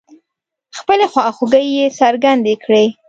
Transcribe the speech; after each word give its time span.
خپلې 0.79 1.05
خواخوږۍ 1.11 1.67
يې 1.77 1.85
څرګندې 1.99 2.55
کړې. 2.63 2.85